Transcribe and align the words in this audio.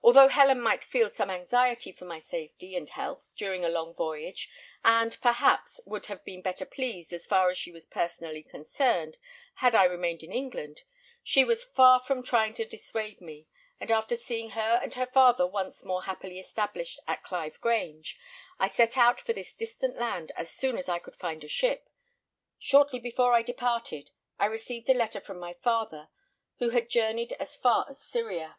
Although 0.00 0.28
Helen 0.28 0.60
might 0.60 0.84
feel 0.84 1.10
some 1.10 1.28
anxiety 1.28 1.90
for 1.90 2.04
my 2.04 2.20
safety 2.20 2.76
and 2.76 2.88
health 2.88 3.24
during 3.34 3.64
a 3.64 3.68
long 3.68 3.94
voyage, 3.94 4.48
and, 4.84 5.20
perhaps, 5.20 5.80
would 5.84 6.06
have 6.06 6.24
been 6.24 6.40
better 6.40 6.64
pleased, 6.64 7.12
as 7.12 7.26
far 7.26 7.50
as 7.50 7.58
she 7.58 7.72
was 7.72 7.84
personally 7.84 8.44
concerned, 8.44 9.16
had 9.54 9.74
I 9.74 9.82
remained 9.86 10.22
in 10.22 10.30
England, 10.30 10.82
she 11.24 11.42
was 11.44 11.64
far 11.64 11.98
from 12.00 12.22
trying 12.22 12.54
to 12.54 12.64
dissuade 12.64 13.20
me; 13.20 13.48
and 13.80 13.90
after 13.90 14.14
seeing 14.14 14.50
her 14.50 14.78
and 14.84 14.94
her 14.94 15.06
father 15.08 15.48
once 15.48 15.84
more 15.84 16.04
happily 16.04 16.38
established 16.38 17.00
at 17.08 17.24
Clive 17.24 17.60
Grange, 17.60 18.16
I 18.60 18.68
set 18.68 18.96
out 18.96 19.20
for 19.20 19.32
this 19.32 19.52
distant 19.52 19.96
land 19.98 20.30
as 20.36 20.48
soon 20.54 20.78
as 20.78 20.88
I 20.88 21.00
could 21.00 21.16
find 21.16 21.42
a 21.42 21.48
ship. 21.48 21.88
Shortly 22.56 23.00
before 23.00 23.32
I 23.34 23.42
departed, 23.42 24.12
I 24.38 24.44
received 24.46 24.88
a 24.88 24.94
letter 24.94 25.20
from 25.20 25.40
my 25.40 25.54
father, 25.54 26.08
who 26.58 26.68
had 26.70 26.88
journeyed 26.88 27.32
as 27.40 27.56
far 27.56 27.84
as 27.90 28.00
Syria. 28.00 28.56